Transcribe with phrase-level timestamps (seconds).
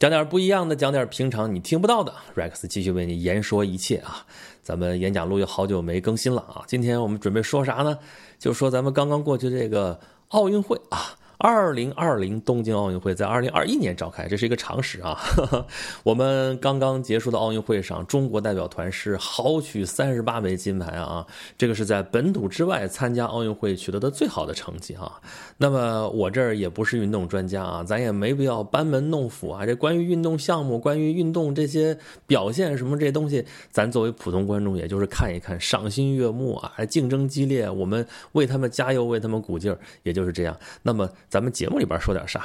[0.00, 2.10] 讲点不一样的，讲点平常你听不到的。
[2.34, 4.24] Rex 继续为你言说一切啊！
[4.62, 6.64] 咱们演讲录有好久没更新了啊！
[6.66, 7.98] 今天我们准备说啥呢？
[8.38, 11.14] 就说咱们刚刚过去这个奥运会啊。
[11.42, 15.18] 二零二零东京奥运会在二零二一年召开，这是一个常识啊。
[16.04, 25.18] 我们刚刚结束的奥运会上，中国代表团是豪取三十八枚金牌啊，这个是在本土之外参加奥运会取得的最好的成绩啊。
[25.56, 29.64] 那么我这儿也不是运动专家啊，咱也没必要班门弄斧啊。
[29.64, 31.96] 这关于运动项目、关于运动这些
[32.26, 36.70] 表现什么这东西，咱作为普通观众，也就是看一看，赏心悦目啊。
[36.74, 40.54] 还竞争激烈，我们为他们加油，为他们鼓劲儿，也就是这样。
[40.82, 41.08] 那么。
[41.30, 42.44] 咱们节目里边说点啥？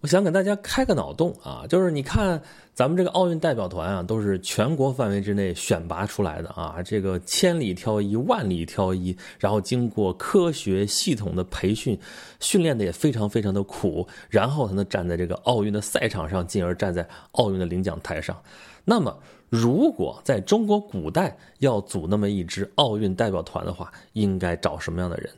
[0.00, 2.42] 我想给大家开个脑洞啊，就是你看
[2.74, 11.96] 咱们这个奥运代表团啊，都是全国范围之内选拔出来的啊，这个千里挑一，万里挑一，然后经过科学系统的培训，
[12.40, 18.36] 训练的也非常非常的苦，然后才能站在这个奥运的赛场上，进而站在奥运的领奖台上。
[18.84, 19.16] 那么，
[19.50, 25.30] 如果在中国古代要组那么一支奥运代表团的话，应该找什么样的人？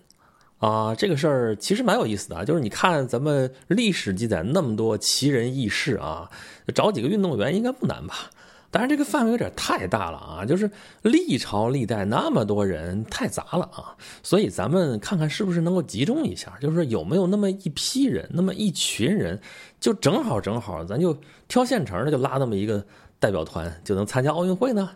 [0.63, 6.31] 啊，这个事儿其实蛮有意思的啊，就是你看咱们历史记载那么多奇人异事啊，
[6.73, 8.31] 找几个运动员应该不难吧？
[8.71, 10.71] 当然这个范围有点太大了啊，就是
[11.03, 19.41] 历朝历代那么多人太杂了啊，所以咱们看看是不是能够集中一下，就是有没有那么一批人，那么一群人，
[19.81, 21.19] 就正好正好，咱就
[21.49, 22.87] 挑现成的，就拉那么一个
[23.19, 24.91] 代表团，就能参加奥运会呢？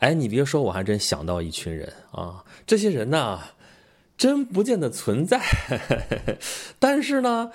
[0.00, 3.40] 哎，你别说，我还真想到一群人啊，这些人呢。
[4.18, 5.40] 真不见得存在，
[6.80, 7.52] 但是呢，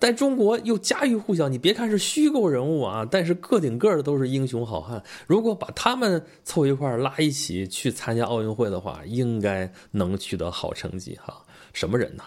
[0.00, 1.46] 在中国又家喻户晓。
[1.46, 5.02] 你别看是虚构人物啊，但是个顶个的都是英雄好汉。
[5.26, 11.44] 如果把他们凑一块拉一起去参加奥运会的话，应该能取得好成绩哈。
[11.74, 12.24] 什么人呢？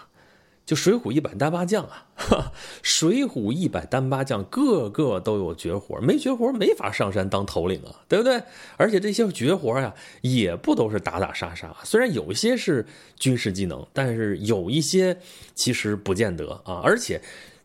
[0.70, 8.40] 就水浒一百单八将啊，水浒一百单八将个个都有绝活，没绝活没法上山当头领啊，对不对？
[8.76, 12.86] 而且这些绝活呀，也不都是打打杀杀，虽然有些是
[13.18, 15.18] 军事技能，但是有一些
[15.56, 17.20] 其实不见得啊，而且。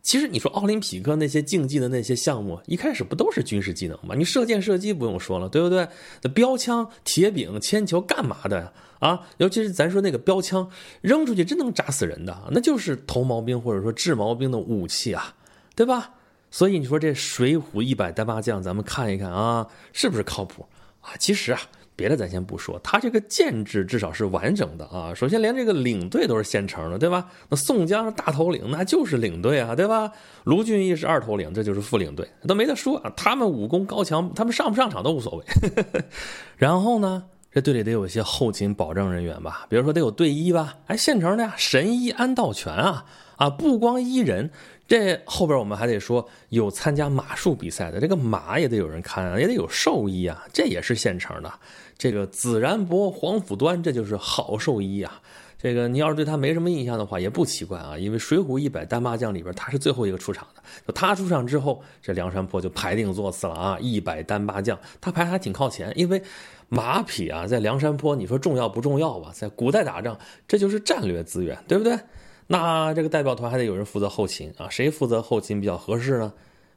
[0.06, 4.14] 其实你说奥林匹克那些竞技的那些项目，一开始不都是军事技能吗？
[4.16, 5.88] 你射箭、射击不用说了，对不对？
[6.22, 9.20] 那标枪、铁饼、铅球干嘛的啊？
[9.38, 10.70] 尤其是咱说那个标枪，
[11.02, 15.34] 扔出去真能扎死人的，那就是投毛兵或者说治毛兵的武器啊，
[15.76, 16.12] 对吧？
[16.52, 20.68] 所以你说这水浒一百单八将，咱们看一看啊，是不是靠谱
[21.02, 21.18] 啊？
[21.18, 21.60] 其实啊。
[21.96, 25.14] 别的咱先不说，他这个建制至少是完整的啊。
[25.14, 27.28] 首先连这个领队都是现成的，对吧？
[27.50, 30.12] 那宋江是大头领，那就是领队啊，对吧？
[30.44, 33.12] 卢俊义是二头领，这就是副领队，都没得说啊。
[33.16, 36.04] 他们武功高强，他们上不上场都无所谓。
[36.58, 43.06] 然后呢，这队里得有一些后勤保障人员吧，比如说得有队医吧，哎，现成的呀，神医安道全啊，
[43.38, 44.52] 啊，不光医人。
[44.88, 51.52] 这后边我们还得说，有参加马术比赛的，这个马也得有人看啊，也得有兽医啊，这也是现成的。
[51.98, 55.22] 这个子然伯、黄甫端，这就是好兽医啊。
[55.58, 60.62] 这个你要是对他没什么印象的话，也不奇怪啊，因为《水浒一百单八将》里边他是最后一个出场的。
[60.86, 66.22] 就他出场之后，这梁山泊就排定座次了啊，一百单八将，他排还挺靠前，因为
[66.70, 69.32] 马匹啊，在梁山泊，你说重要不重要吧？
[69.34, 71.98] 在古代打仗，这就是战略资源，对不对？
[72.48, 74.70] 那这个代表团还得有人负责后勤啊？
[74.70, 76.32] 谁负责后勤比较合适呢？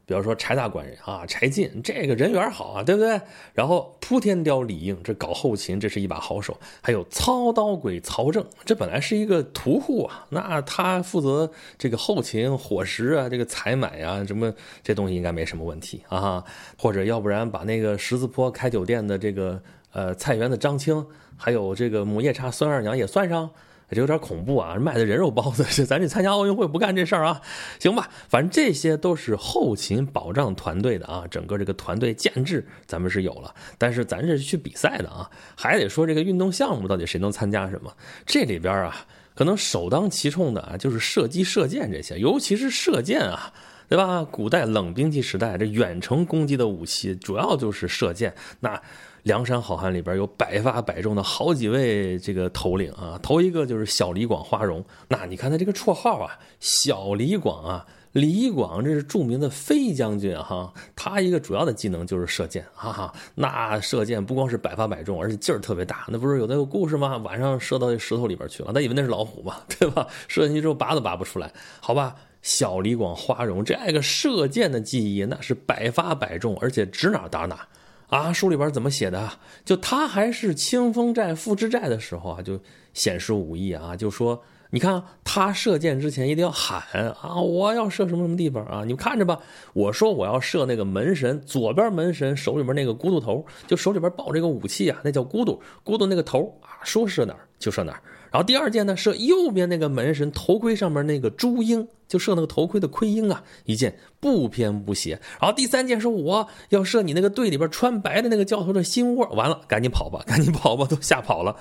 [0.08, 3.20] 比方说柴大官人啊，柴进这个人缘好啊，对不对？
[3.52, 6.58] 然后扑天雕李应这搞后勤，这是一把好手。
[6.80, 14.50] 还有操刀鬼曹正，这本来是一个屠户啊，那他负责这个后勤伙食啊，这个采买啊，什么
[14.82, 16.42] 这东西应该没什么问题啊。
[16.78, 19.60] 或者要不然把那个十字坡开酒店的这个
[19.92, 23.50] 呃菜园的张青，还有这个母夜叉孙二娘也算上。
[23.90, 24.74] 这有点恐怖啊！
[24.76, 27.40] 卖的人肉包子， 这咱这参加奥运会不干这事儿啊？
[27.78, 33.54] 行吧，反正这些都是后勤保障团队的啊，整个这个团队建制咱们是有了。
[33.78, 37.90] 但是咱这是去比赛的啊，还得说这个运动项目到底谁能参加什么？
[38.26, 43.52] 这里边啊，可能首当其冲的啊，就是射击、射箭这些，尤其是射箭啊，
[43.88, 44.24] 对吧？
[44.30, 48.80] 古代冷兵器时代，这远程攻击的武器主要就是射箭，那。
[49.24, 54.82] 梁山好汉里边有百发百中的好几位这个头领啊，头一个就是小李广花荣。
[55.08, 60.72] 那你看他这个绰号啊，小李广啊，李广这是著名的飞将军哈。
[60.96, 63.12] 他一个主要的技能就是射箭，哈哈。
[63.34, 66.06] 那射箭不光是百发百中，而且劲儿特别大。
[66.08, 67.18] 那不是有那个故事吗？
[67.18, 70.06] 晚上射到石头里边去了，他以为那是老虎嘛，对吧？
[70.26, 71.52] 射进去之后拔都拔不出来。
[71.80, 77.66] 好吧，小李广花荣这个射箭的技艺那是百发百中，而且指哪打哪。
[78.08, 79.30] 啊，书里边怎么写的？
[79.66, 82.58] 就他还是清风寨、副之寨的时候啊，就
[82.94, 86.80] 显示武艺啊，就说，你看他射箭之前一定要喊
[87.20, 88.80] 啊，我要射什么什么地方啊？
[88.80, 89.38] 你们看着吧，
[89.74, 98.02] 我说我要射那个门神，左边门神手里边那个咕嘟头，就手里边抱这个武器啊，那叫咕嘟，咕嘟那个头啊，说射哪儿就射哪儿。
[98.30, 105.20] 然后第二箭呢，射右边那个门神头盔上面那个朱缨，就射那个头盔的盔缨啊，一箭不偏不斜。
[105.40, 111.56] 然后第三箭说我要射你那个队里边穿白的那个教头的心窝，完了赶紧跑吧，赶紧跑吧，都吓跑了。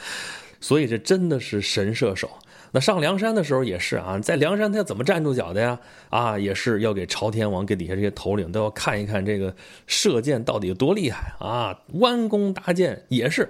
[0.60, 2.30] 所以这真的是神射手。
[2.72, 5.80] 那上梁山的时候也是啊，在梁山他要怎么站住脚的呀？
[6.10, 9.56] 啊，也是要给朝天王、给底下这些头领都要看一看这个
[9.86, 11.80] 射箭到底有多厉害啊！
[12.00, 13.50] 弯弓搭箭也是，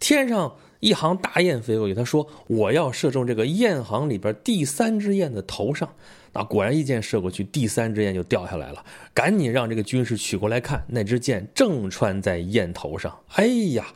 [0.00, 5.88] 天上一行大雁飞过去，他说我要射中这个雁行里边第三只雁的头上。
[6.32, 8.84] 那果然一箭射过去，第三只雁就掉下来了，
[9.14, 13.18] 赶紧让这个军士取过来看，那只箭正穿在雁头上。
[13.34, 13.86] 哎呀！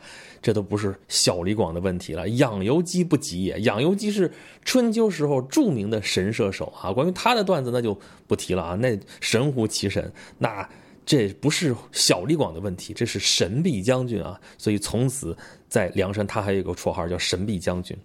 [0.41, 3.61] 这都不是小李广的问题了，养由基不及也。
[3.61, 4.29] 养由基是
[4.65, 7.97] 春秋时候著名的神射手啊，关于他的段子那就
[8.27, 10.11] 不提了啊，那神乎其神。
[10.39, 10.69] 那
[11.05, 14.39] 这不是小李广的问题，这是神臂将军啊。
[14.57, 15.35] 所以从此
[15.67, 17.97] 在梁山，他还有一个绰号叫神臂将军，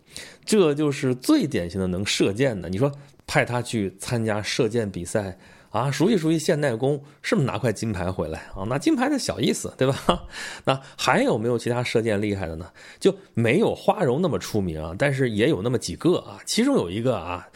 [0.45, 2.69] 这就是最典型的能射箭的。
[2.69, 2.91] 你说
[3.27, 5.39] 派他去参加射箭比赛？
[5.71, 8.65] 啊，熟悉熟悉现代弓，是不是拿块金牌回来啊？
[8.65, 10.25] 拿金牌的小意思，对吧？
[10.65, 12.67] 那还有没有其他射箭厉害的呢？
[12.99, 16.39] 就没有花荣那么出名啊，但是也有那么几个啊。
[16.47, 17.47] 其中有一个啊，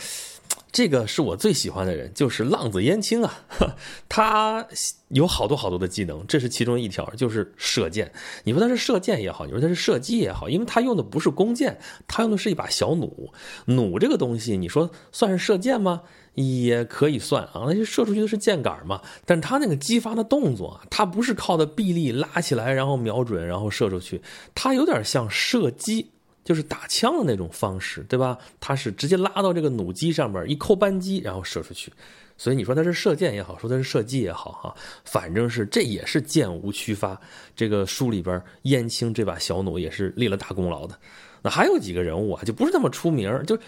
[0.72, 3.44] 这个是我最喜欢的人，就是浪子燕青啊。
[4.08, 4.66] 他
[5.08, 8.10] 有好多好多的技能，这是其中一条，就是射箭。
[8.42, 11.78] 你说他是射箭也好，你说他是射击也好，因为他用的不是弓箭，
[12.08, 13.30] 他用的是一把小弩。
[13.66, 16.00] 弩这个东西，你说算是射箭吗？
[16.34, 24.22] 也可以算啊，那些射出去的是箭杆嘛，但他那个激发的动作，他不是靠的臂力拉起来，然后瞄准，然后射出去，
[24.54, 26.10] 他有点像射击，
[26.44, 28.38] 就是打枪的那种方式，对吧？
[28.60, 31.92] 他是直接拉到这个弩机上面一扣扳机，然后射出去。
[32.36, 34.74] 所以你说他是射箭也好，说他是射击也好，哈，
[35.04, 37.20] 反正是这也是箭无虚发。
[37.54, 40.98] 这个书里边燕青这把小弩也是立了大功劳的。
[41.42, 43.58] 那还有几个人物啊，就不是那么出名，就。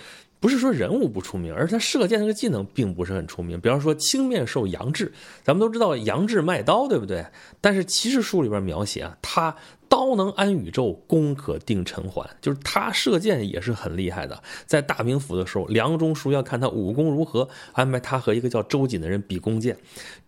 [0.41, 3.59] 不是说人物不出名，而是他射箭那个技能并不是很出名。
[3.59, 5.11] 比方说青面兽杨志，
[5.43, 7.25] 咱们都知道杨志卖刀，对不对？
[7.63, 9.57] 但是骑士书里边描写啊，他
[9.89, 14.43] 刀能安宇宙，弓可定尘寰，就是他射箭也是很厉害的。
[14.67, 19.79] 在大名府的时候，梁中书要看他武功如何，安排他和一个叫周瑾的人比弓箭。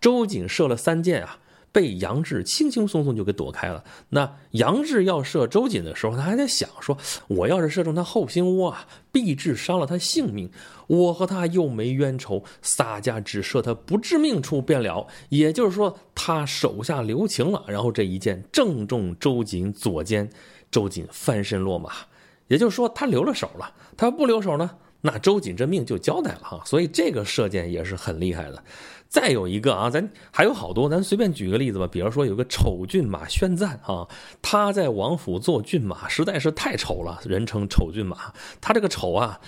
[0.01, 1.37] 周瑾射了三箭啊。
[1.77, 3.83] 被杨志轻轻松松就给躲开了。
[4.09, 6.97] 那杨志要射周瑾的时候，他还在想说
[7.29, 10.49] ：“我要是射中他后心窝啊，必致伤了他性命。
[10.87, 17.63] 我和他又没冤仇，洒家只射他不致命处便了。”也就是说，他手下留情了。
[17.67, 20.27] 然后这一箭正中周瑾左肩，
[20.71, 21.91] 周瑾翻身落马。
[22.47, 23.71] 也就是说，他留了手了。
[23.95, 24.71] 他不留手呢，
[25.01, 26.61] 那周瑾这命就交代了哈。
[26.65, 28.63] 所以这个射箭也是很厉害的。
[29.09, 31.87] 再有一个啊，咱还有好多，咱随便举个例子吧。
[31.87, 34.05] 比如说有个丑骏马宣赞啊，
[34.41, 38.33] 他在王府做骏马，实在是太丑了，人称丑骏马。
[38.59, 39.39] 他这个丑啊，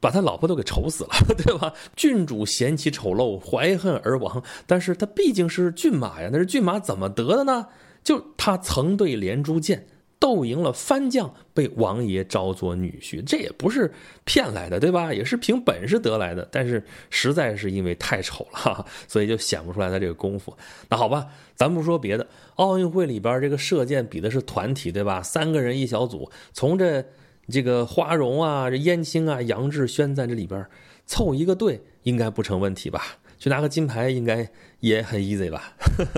[0.00, 1.72] 把他老婆都给丑死了， 对吧？
[1.94, 4.42] 郡主嫌其丑陋，怀恨而亡。
[4.66, 7.68] 但是他毕竟是骏马呀，那是骏马怎么得的呢？
[8.02, 9.86] 就他曾对连珠箭。
[10.20, 13.92] 斗赢了番将，被王爷招做女婿，这也不是
[14.24, 15.12] 骗来的，对吧？
[15.14, 16.46] 也是凭本事得来的。
[16.50, 20.56] 但是实在是因为太丑了，所以就显不出来他这个功夫。
[20.88, 22.26] 那好吧，咱不说别的，
[22.56, 25.22] 奥运会里边这个射箭比的是团体，对吧？
[25.22, 27.04] 三个人一小组，从这
[27.48, 30.66] 这个花荣啊、这燕青啊、杨志、宣赞这里边
[31.06, 33.02] 凑一个队，应该不成问题吧？
[33.38, 35.72] 去拿个金牌应该也很 easy 吧？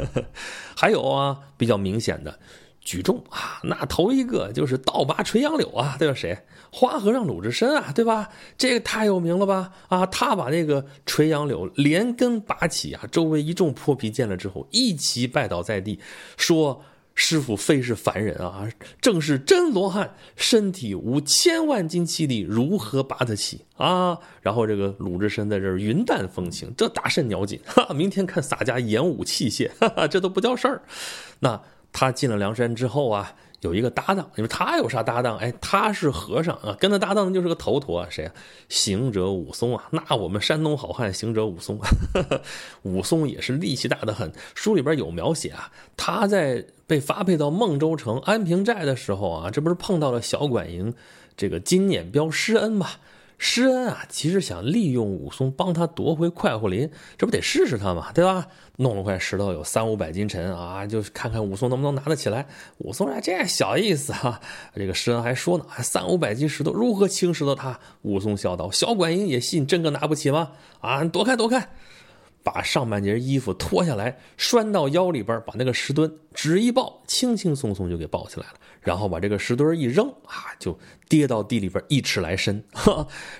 [0.75, 2.39] 还有啊，比较明显的。
[2.91, 6.13] 举重啊，那头一个就是倒拔垂杨柳啊，对吧？
[6.13, 6.37] 谁？
[6.73, 8.29] 花和尚鲁智深啊，对吧？
[8.59, 9.71] 这个太有名了吧？
[9.87, 16.01] 啊，他把那个垂杨柳连根拔起啊，周围一众泼皮见了之后，一齐拜倒在地，
[16.37, 16.83] 说
[17.15, 18.69] ：“师傅非是凡人啊，
[19.01, 30.83] 正是真罗汉，身体无千万斤气力，如何拔得起啊？”然后这个鲁智深在这儿云淡风轻，这大甚鸟紧，哈，明天看洒家演武器械，哈哈，这都不叫事儿，
[31.39, 31.63] 那。
[31.93, 34.31] 他进了梁山之后啊，有一个搭档。
[34.37, 35.37] 你说他有啥搭档？
[35.39, 38.33] 哎，他是和尚啊，跟他搭档的就是个头陀，谁啊？
[38.69, 39.85] 行者武松啊。
[39.91, 41.79] 那我们山东好汉行者武松，
[42.83, 44.33] 武松也是力气大的很。
[44.55, 50.95] 书里边有描写啊，他在被发配到孟州城安平寨的时候啊，这不是碰到了小管营
[51.37, 52.89] 这个金撵彪施恩吗？
[53.43, 58.47] 施恩啊，其实想利用武松帮他夺回快活林，这不得试试他嘛，对吧？
[58.77, 62.47] 弄了块石头有三五百斤沉啊，就看看武松能不能拿得起来。
[62.79, 64.39] 武松说：“这小意思啊。”
[64.77, 70.53] 这个施恩还说呢：“三五百斤石头如何轻视到他？”武松笑道：“小管营也信真个拿不起吗？
[70.81, 71.67] 啊，躲开，躲开！”
[72.43, 78.55] 把上半截衣服脱下来，拴到腰里边，把那个石墩纸一抱，轻轻松松就给抱起来了。
[78.81, 82.65] 然后把这个石墩一扔，啊，就跌到地里边一尺来深。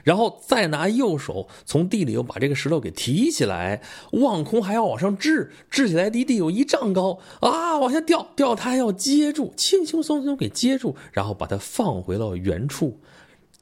[0.05, 3.81] 然后再拿右手从地里又把这个石头给提起来，
[4.13, 13.01] 望空还要往上掷，掷起来离地有一丈高啊，往下掉，掉他还要接住，轻轻松松给接住，然后把它放回了原处。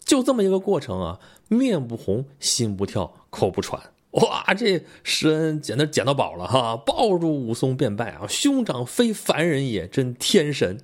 [0.04, 3.80] 就这么一个过程啊，面不红，心不跳，口不喘。
[4.12, 6.74] 哇，这施恩捡到捡到宝了哈！
[6.78, 10.78] 抱住武松便拜啊，兄长非凡人也，真天神，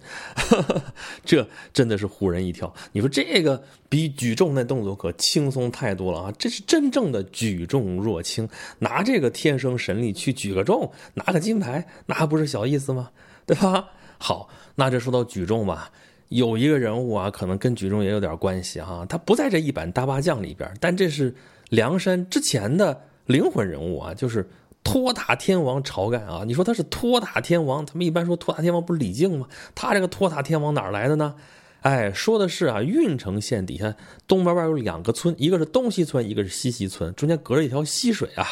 [1.24, 2.72] 这真的是唬人一跳。
[2.92, 6.32] 你说这个比举重那动作可轻松太多了啊！
[6.38, 8.46] 这是真正的举重若轻，
[8.80, 13.10] 拿这个天生神力去举个重，拿个金牌，那还不是小意思吗？
[13.46, 13.88] 对吧？
[14.18, 15.90] 好，那这说到举重吧，
[16.28, 19.06] 有一个人物啊，可能跟举重也有点关系哈。
[19.08, 21.34] 他不在这一版大八将里边，但这是
[21.70, 23.00] 梁山之前的。
[23.26, 24.48] 灵魂人物啊，就是
[24.82, 26.44] 托塔天王晁盖啊！
[26.46, 29.48] 你说他是托塔天王，他们一般说托塔天王不是李靖吗？
[29.74, 31.34] 他这个托塔天王哪来的呢？
[31.80, 33.94] 哎，说的是啊，郓城县底下
[34.26, 38.46] 东边边有两个村，一个是东西村，一个是西西村，中间隔着一条溪水啊。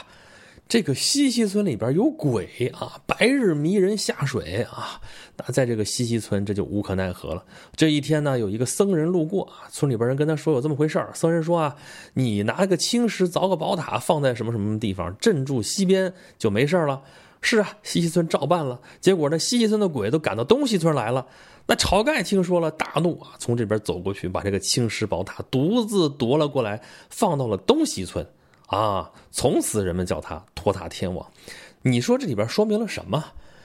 [0.69, 4.99] 这个西溪村里边有鬼啊，白日迷人下水啊，
[5.37, 7.45] 那在这个西溪村这就无可奈何了。
[7.77, 11.11] 这一天呢，有一个僧人路过啊，村里边人跟他说有这么回事儿。
[11.13, 11.77] 僧人说啊，
[12.15, 17.03] 你拿个青石凿个宝塔放在什么什么地方镇住西边就没事了。
[17.43, 18.81] 是啊，西溪村照办了。
[18.99, 21.27] 结果呢，西溪村的鬼都赶到东溪村来了。
[21.67, 28.27] 那晁盖听说了，大怒啊，从这边走过去，把这个青石宝塔独自夺了过来，放到了东溪村。
[28.67, 29.11] 啊！
[29.31, 31.27] 从此人们叫他托塔天王。
[31.83, 33.25] 你说这里边说明了什么？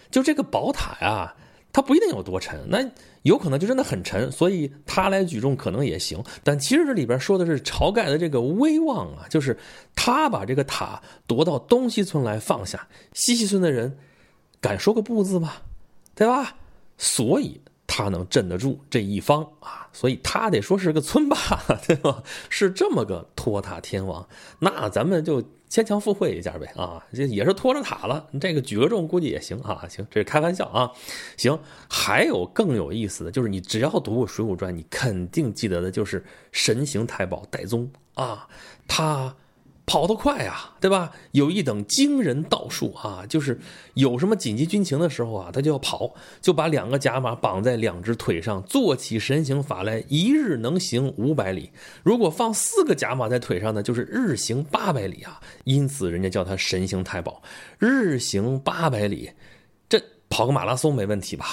[0.09, 1.35] 就这个宝塔呀，
[1.71, 2.79] 它不一定有多沉，那
[3.23, 6.23] 有可能就真的很沉，所以他来举重可能也行。
[6.43, 9.57] 但其实这里边说的是晁盖的这个威望啊，就是
[9.95, 13.97] 他把这个塔夺到东西村来放下，西溪村的人
[14.59, 15.53] 敢说个不字吗？
[16.15, 16.55] 对吧？
[16.97, 17.61] 所以。
[17.97, 21.35] 他能镇得住这一方啊，所以他得说是个村霸，
[21.87, 22.21] 对吧？
[22.47, 24.27] 是这么个托塔天王，
[24.59, 30.91] 那咱们就牵强附会一下呗啊，这也是托着塔了，这个举个重估计也行啊，行，这是开玩笑啊。
[31.37, 38.47] 行，还有更有意思的就是，你只要读过《水浒传》，你肯定记得的就是神行太保戴宗啊，
[38.87, 39.35] 他。
[39.87, 41.13] 跑得快啊，对吧？
[41.31, 43.57] 有一等惊人道术啊，就是
[43.93, 51.71] 有什么紧急军情的时候啊，他就要跑，就把两个甲马绑在两只腿上，做起神行法来，一日能行五百里。
[52.03, 55.39] 如果放四个甲马在腿上呢，就是日行八百里啊。
[55.63, 57.41] 因此人家叫他神行太保，
[57.79, 59.31] 日行八百里，
[59.87, 61.45] 这跑个马拉松没问题吧？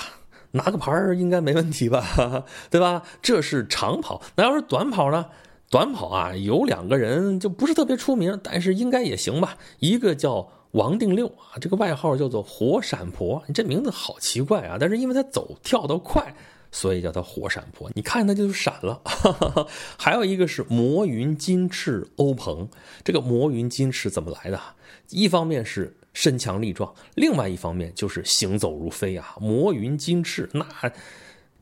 [0.51, 2.45] 拿个牌儿应该没问题吧？
[2.69, 3.05] 对吧？
[3.23, 5.27] 这是长跑，那要是短跑呢？
[5.71, 9.57] 短跑啊，有两个人就不是特别出名，但是应该也行吧。
[9.81, 14.77] 一个叫王定六啊，这个外号叫做火闪婆，你这名字好奇怪啊！
[14.79, 16.35] 但是因为他走跳得快，
[16.71, 17.91] 所以叫他火闪婆。
[17.95, 19.01] 你看他就闪了。
[19.99, 22.69] 还有一个是魔云金翅欧鹏，
[23.03, 24.61] 这个魔云金翅怎么来的？
[25.11, 29.35] 一方面是身强力壮，另外一方面就是行走如飞啊。
[29.41, 30.65] 魔云金翅那。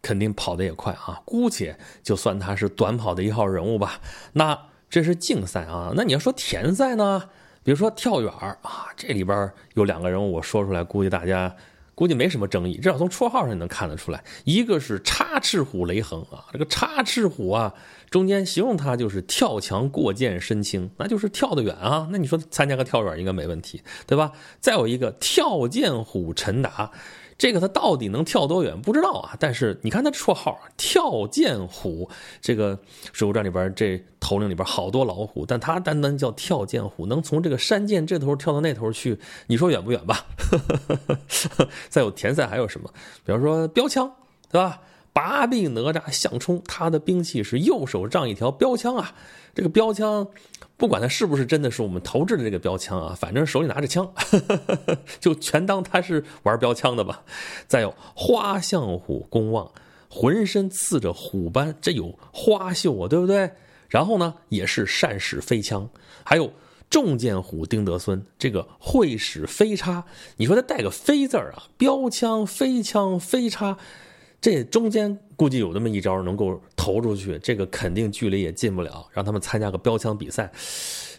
[0.02, 4.00] 肯定跑得也快啊，姑且就算他是短跑的一号人物吧。
[4.32, 4.59] 那
[4.90, 7.30] 这是竞赛啊，那你要说田赛呢？
[7.64, 8.30] 比如说跳远
[8.62, 11.54] 啊，这里边有两个人物，我说出来，估计大家
[11.94, 14.25] 估计没什么争议，至少从绰号上能看得出来。
[14.42, 17.73] 一个是插翅虎雷横啊，这个插翅虎啊，
[18.11, 22.09] 中间形容他就是跳墙过涧身轻，那就是跳得远啊。
[22.11, 24.32] 那你说参加个跳远应该没问题，对吧？
[24.59, 26.90] 再有一个跳涧虎陈达。
[27.43, 28.81] 这个他到底能跳多远？
[28.81, 29.35] 不知道啊。
[29.41, 32.09] 但是你看他绰号“跳涧虎”，
[32.41, 32.77] 这个
[33.13, 39.19] 《水浒传》里边这头领里边好多老虎，但他单单叫跳涧虎，能从这个山涧这头跳到那头去，
[39.49, 40.25] 你说远不远吧？
[41.91, 42.89] 再有田赛还有什么？
[43.27, 44.09] 比方说标枪，
[44.49, 44.81] 对吧？
[45.13, 49.13] 拔臂哪吒项冲，他的兵器是右手仗一条标枪啊。
[49.53, 50.29] 这个标枪。
[50.76, 54.12] 不管他是不是真的是我们投掷的这个标枪啊，反正手里拿着枪，
[55.21, 57.23] 就全当他是玩标枪的吧。
[57.69, 59.71] 再有花象虎公望，
[60.09, 63.52] 浑身刺着虎斑，这有花绣啊，对不对？
[63.88, 65.88] 然后呢，也是善使飞枪。
[66.25, 66.52] 还有
[66.91, 70.05] 重剑虎丁德孙，这个会使飞叉。
[70.37, 73.76] 你说他带个飞字啊，标枪、飞枪、飞叉。
[74.43, 79.07] 这中间估计有那么一招能够投出去，这个肯定距离也近不了。
[79.13, 80.51] 让他们参加个标枪比赛，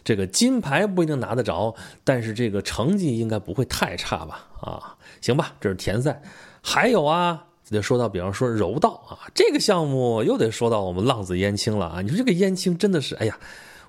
[0.04, 4.46] 这个金牌不一定拿得着，但是这个成绩应该不会太差吧？
[4.60, 6.20] 啊，行吧，这是田赛。
[6.60, 12.02] 还有啊，得说到，比方说柔道啊，这个项目又得说到我们浪子燕青了啊。
[12.02, 13.38] 你说这个燕青真的是，哎呀，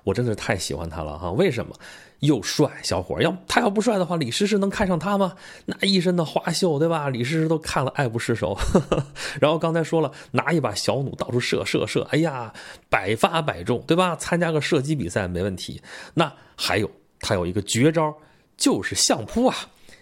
[0.06, 1.32] 我真的是太喜欢他了哈。
[1.32, 1.74] 为什么？
[2.20, 5.34] 又帅，小伙要他要不帅的话，李诗诗能看上他吗？
[5.66, 7.10] 那一身的花绣，对吧？
[7.10, 8.56] 李诗诗都看了爱不释手。
[9.40, 12.54] 然后刚才说了，拿一把小弩到处射射射，哎呀，
[12.88, 14.14] 百发百中，对吧？
[14.16, 15.82] 参加个射击比赛没问题。
[16.14, 16.88] 那还有
[17.20, 18.14] 他有一个绝招，
[18.56, 19.56] 就是相扑啊。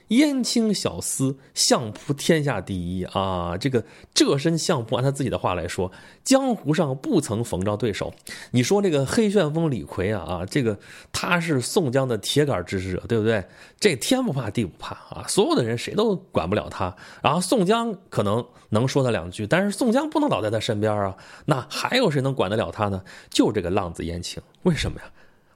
[0.09, 3.57] 燕青小厮相扑天下第一啊！
[3.57, 5.91] 这个这身相扑，按他自己的话来说，
[6.23, 8.13] 江湖上不曾逢着对手。
[8.51, 10.79] 你说这个黑旋风李逵啊啊，这个
[11.13, 13.45] 他是宋江的铁杆支持者，对不对？
[13.81, 16.95] 这天不怕地不怕啊，所有的人谁都管不了他。
[17.23, 21.17] 然后宋江可能能说他两句，但是宋江不能老在他身边啊。
[21.47, 23.03] 那还有谁能管得了他呢？
[23.31, 25.07] 就这个浪子燕青，为什么呀？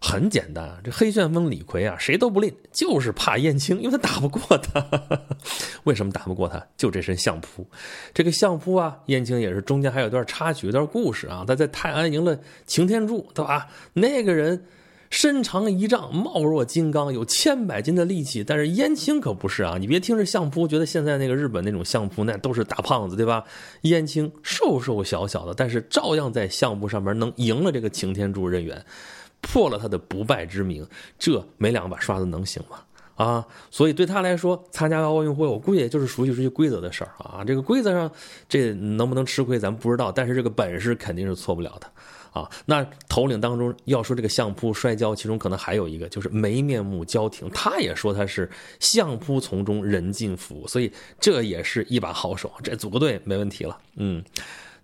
[0.00, 4.86] 很简单，这黑旋风李逵啊，谁都不吝，就是怕燕青，因为他打不过他。
[5.84, 6.64] 为什么打不过他？
[6.76, 7.66] 就这身相扑，
[8.14, 11.44] 这个相扑啊，燕青也是中间还有段插曲、段故事啊。
[11.46, 13.66] 他在泰安赢了擎天柱，对吧？
[13.94, 14.64] 那个人
[15.10, 19.78] 身长一丈，貌若金刚，有千百斤的力气，但是燕青可不是啊。
[19.80, 23.42] 你别听这相扑，觉得现在那个日本那种相扑那都是大胖子，对吧？
[23.82, 28.84] 燕青瘦瘦小小的，但是照样在相扑上面能赢了这个擎天柱任远。
[29.40, 30.86] 破了他的不败之名，
[31.18, 32.78] 这没两把刷子能行吗？
[33.16, 37.42] 啊，所以对他来说，参加奥运会，我估计也就是熟悉熟悉规则的事儿啊。
[37.44, 38.08] 这个规则上，
[38.48, 41.90] 这能不能吃亏咱不知道，但是这个本事肯定是错不了的
[42.40, 42.48] 啊。
[42.64, 53.76] 那头领当中要说这个相扑摔跤，其中可能还有一个就是没面目焦廷，他也说他是相扑从中人尽服，所以这也是一把好手，这组个队没问题了。
[53.96, 54.22] 嗯。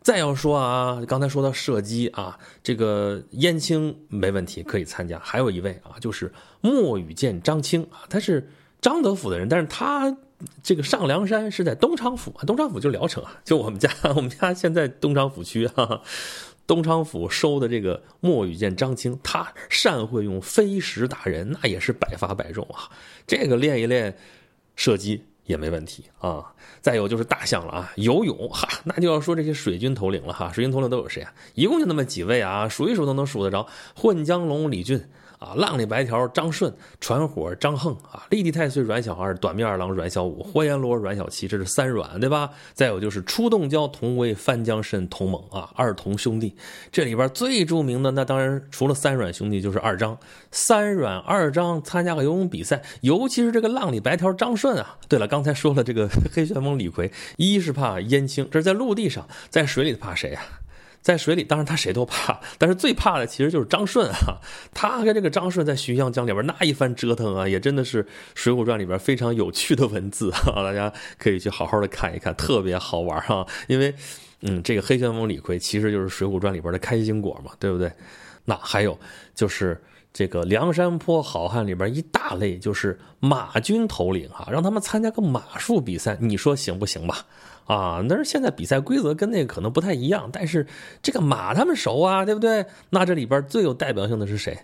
[0.04, 5.18] 再要说啊，刚才说到射击啊，这个燕青没问题，可以参加。
[5.18, 6.30] 还有一位啊，就是
[6.60, 8.46] 莫羽见张青啊，他是
[8.82, 10.14] 张德府的人，但是他
[10.62, 16.02] 这个上梁山是在东昌府啊，东昌府就聊城啊， 就我们家，我们家现在东昌府区啊，
[16.66, 22.90] 东昌府收的这个莫羽见张青，他善会用飞石打人，那也是百发百中啊。
[23.26, 24.14] 这个练一练
[24.76, 25.24] 射击。
[25.46, 26.44] 也没问题啊，
[26.80, 31.32] 再有就是大象了啊，游泳哈，那就要说这些水军头领了哈，水军头领都有谁啊？
[31.54, 35.08] 一共就那么几位啊，数一数都能数得着，混江龙李俊。
[35.44, 42.50] 啊，浪里白条张顺，传火张横啊，立地太岁阮小二，短面二郎阮小五，火焰罗阮小七，这是三阮对吧？
[42.72, 46.56] 再有就是出洞蛟同威，翻江葚同猛啊，二同兄弟。
[46.90, 50.18] 这里边最著名的那当然除了三阮兄弟就是二张，
[50.50, 54.96] 三阮二张参加个游泳比赛，尤其是这个浪里白条张顺啊。
[55.08, 60.42] 对了，刚才说了这个 黑旋风李逵，一是怕燕青，这是在陆地上，在水里怕谁啊？
[61.04, 64.40] 在水里，当然他谁都怕，但是最怕的其实就是张顺啊。
[64.72, 68.02] 他跟这个张顺在浔阳江里边那一番折腾啊，也真的是
[68.34, 73.46] 《水浒传》里边非常有趣的文字啊，大家可以去好好的看一看，特别好玩啊。
[73.68, 73.94] 因为，
[74.40, 77.92] 嗯，这个黑旋风李逵其实就是《水浒传》里边的开心果嘛，对不对？
[78.46, 78.98] 那还有
[79.34, 79.78] 就是
[80.10, 87.26] 这个梁山坡好汉里边一大类就是马军头领哈，让他们参加个马术比赛，你说行不行吧？
[87.66, 90.66] 啊，但是现在比赛规则跟那个可能不太一样，但是
[91.02, 92.64] 这个马他们熟啊，对不对？
[92.90, 94.58] 那这里边最有代表性的是谁？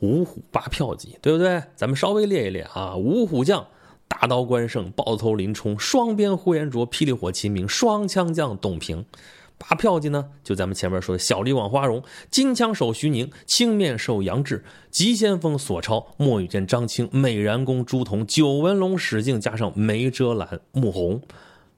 [0.00, 1.62] 五虎八票骑，对不对？
[1.74, 3.66] 咱们稍微列一列啊，五虎将：
[4.08, 9.04] 大刀关胜、豹头林冲、双鞭呼延灼、霹雳火秦明、双枪将董平。
[9.58, 21.22] 八票骑呢，就咱们前面说的小李广花荣、金枪手徐宁、青面兽杨志、急先锋索超、墨羽见张青、美髯公朱仝、九纹龙史进，加上梅遮拦穆弘，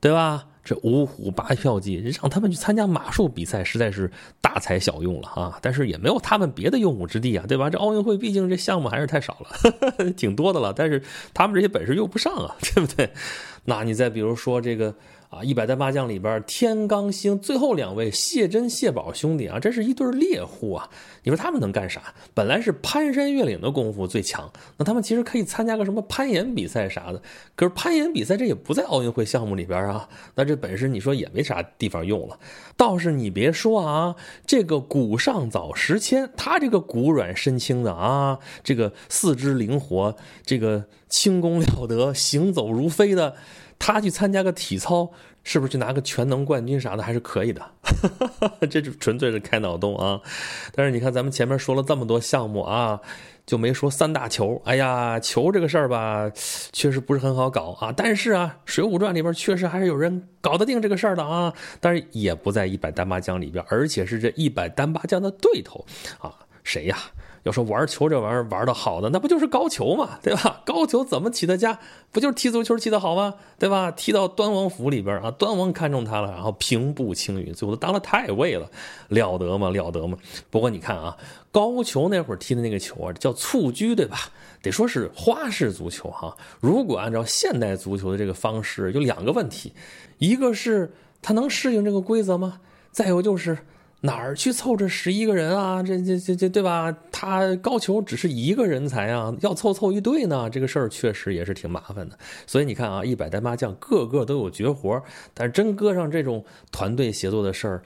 [0.01, 0.47] 对吧？
[0.68, 4.11] 这五虎八票计让他们去参加马术比赛，实在是
[4.42, 5.59] 大材小用了啊！
[5.62, 7.70] 但是也没有他们别的用武之地啊，对吧？
[7.70, 11.02] 这奥运会毕竟这项目还是太少了， 挺多的了，但是
[11.33, 13.11] 他们这些本事用不上啊，对不对？
[13.64, 14.94] 那你再比如说这个。
[15.31, 20.88] 啊，一百单八将里边，天罡星最后两位谢珍、谢宝兄弟啊，这是一对猎户啊。
[21.23, 22.14] 你说他们能干啥？
[22.33, 27.21] 本来是攀山越岭的功夫最强，那他们其实可以参加个什么攀岩比赛啥的。
[27.55, 32.38] 可是攀岩比赛这也不在奥运会项目里边啊，那这本事你说也没啥地方用了。
[32.75, 43.37] 倒是你别说啊，这个古上早时迁，他这个骨软身轻的啊，这个四肢灵活，这个轻功了得，行走如飞的。
[43.79, 45.11] 他去参加个体操，
[45.45, 47.62] 是不是去拿个全能冠军啥的还是可以的？
[48.69, 50.21] 这就纯粹是开脑洞啊！
[50.75, 53.01] 但是你看，咱们前面说了这么多项目啊，
[53.47, 54.61] 就没说三大球。
[54.64, 56.31] 哎呀，球这个事儿吧，
[56.73, 57.93] 确实不是很好搞啊。
[57.97, 61.55] 但是啊，《水浒传》里边确实还是有人搞得定这个事儿的啊。
[61.81, 65.87] 但是也不在一百单八将里边，而且是这一百单八将的对头
[66.19, 66.99] 啊，谁呀？
[67.44, 70.61] 要说玩球这玩意儿玩的好的，那不就是高俅嘛，对吧？
[70.66, 71.79] 高俅怎么起的家？
[72.11, 73.35] 不就是踢足球踢得好吗？
[73.59, 73.90] 对吧？
[73.90, 78.70] 踢到端王府里边啊，端王看中他了，然后平步青云，最后都当了太尉了，
[79.09, 79.70] 了得吗？
[79.70, 80.18] 了得吗？
[80.51, 81.16] 不过你看啊，
[81.51, 84.18] 高俅那会儿踢的那个球啊，叫蹴鞠，对吧？
[84.61, 86.37] 得说是花式足球哈。
[86.61, 89.72] 如果按照现代足球的这个方式，有两个问题，
[90.18, 92.61] 一个是他能适应这个规则吗？
[92.90, 93.57] 再有就是。
[94.00, 95.82] 哪儿去凑这十一个人啊？
[95.82, 96.96] 这这这这对吧？
[97.11, 102.16] 他高俅只是一个人才啊，要凑凑一队呢，这个事儿确实也是挺麻烦的。
[102.46, 105.02] 所以你看啊，一百单八将个个都有绝活，
[105.34, 107.82] 但是真搁上这种团队协作的事儿。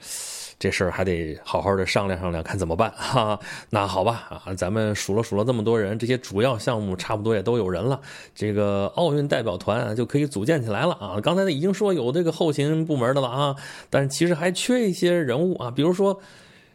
[0.63, 3.37] 这事儿还得好好的商量商量，看怎么办哈。
[3.69, 7.99] 那好吧啊，咱们数了数了这么多人，这些主要项目差不多也都有人了，
[8.33, 11.19] 这个奥运代表团就可以组建起来了啊。
[11.21, 13.53] 刚才已经说有这个后勤部门的了啊，
[13.89, 16.17] 但是其实还缺一些人物啊，比如说。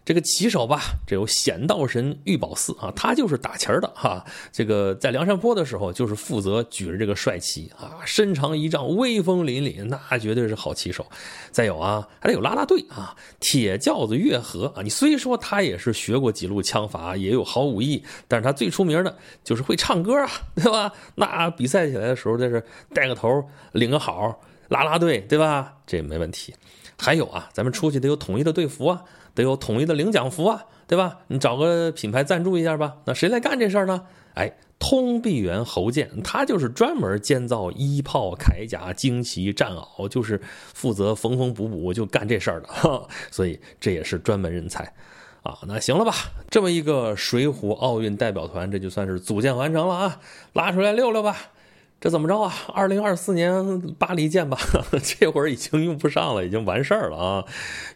[0.09, 4.25] 这个旗手吧，这有显道神玉宝寺啊，他就是打旗儿的哈。
[4.51, 11.05] 这个在梁山坡的时候，就是负责举着这个帅旗啊，身长一丈，威风凛凛，那绝对是好旗手。
[11.51, 14.81] 再有啊，还得有拉拉队啊，铁轿子月和啊。
[14.83, 20.90] 你虽说他也是学过几路枪法，也有好武艺，但是他最出名的就是会唱歌啊， 对吧？
[21.16, 22.59] 那比赛起来的时候，在这
[22.94, 25.75] 带个头，领个好，拉拉队，对吧？
[25.87, 26.55] 这没问题。
[26.97, 29.05] 还有啊，咱们出去得有统一的队服啊。
[29.38, 31.18] 得有统一的领奖服啊，对吧？
[31.29, 32.96] 你找个品牌赞助一下吧。
[33.05, 34.03] 那谁来干这事儿呢？
[34.35, 40.40] 哎，通臂猿侯健，他就是专门建造衣炮、铠甲、旌旗、战袄，就是
[40.74, 42.68] 负责缝缝补补，就干这事儿的。
[43.31, 44.92] 所以这也是专门人才
[45.44, 45.57] 啊。
[45.68, 46.12] 那行了吧，
[46.51, 50.20] 这么一个水浒奥运代表团，这就算是组建完成了啊，
[50.55, 51.37] 拉出来溜溜吧。
[52.01, 52.55] 这怎么着啊？
[52.73, 54.57] 二零二四年巴黎见吧，
[55.03, 57.45] 这会儿已经用不上了，已经完事儿了啊，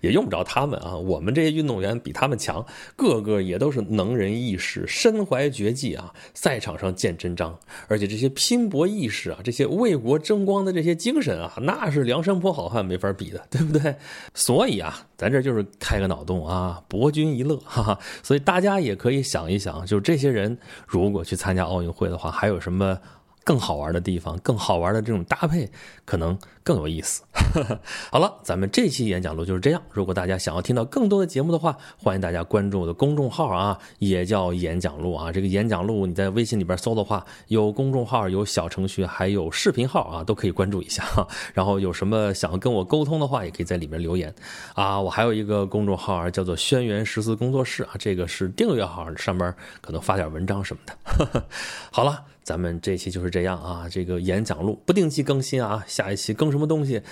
[0.00, 0.96] 也用不着他们啊。
[0.96, 7.56] 我们这些运动员比他们强，个个也都是能人异士，身怀绝技啊，赛场上见真章。
[7.86, 13.94] 而且这些拼搏意识啊，这些为国争光的这些精神啊，那是梁山泊好汉没法比的，对不对？
[14.34, 17.98] 所以啊，咱这就是开个脑洞啊，博君一乐，哈哈。
[18.24, 22.98] 所以大家也可以想一想，就这些人如果去参加奥运会的话，还有什么？
[23.44, 25.70] 更好玩的地方，更好玩的这种搭配，
[26.04, 27.22] 可能更有意思。
[28.10, 29.82] 好了，咱们这期演讲录就是这样。
[29.90, 35.30] 如果大家想要听到更多的节目的话，欢迎大家关注我的公众号啊，也叫演讲录啊。
[35.32, 41.04] 这个演讲录你在微信里边搜的话，有公众号，有小程序，还有视频号啊，都可以关注一下。
[41.52, 44.32] 然后有什么想要跟我沟通的话，也可以在里面留言
[44.74, 45.00] 啊。
[45.00, 51.44] 我还有一个公众号叫做轩辕十四工作室啊，这个是订阅号，上面可能发点文章什么的。
[51.90, 52.24] 好了。
[52.42, 57.02] 咱们这期就是这样啊，这个演讲录不定期更新啊，下一期更什么东西，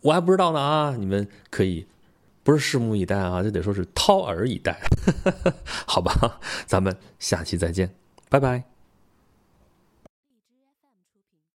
[0.00, 1.86] 我还不知道呢啊，你们可以
[2.42, 4.80] 不是拭目以待啊，这得说是掏耳以待，
[5.86, 7.94] 好吧，咱们下期再见，
[8.28, 8.69] 拜拜。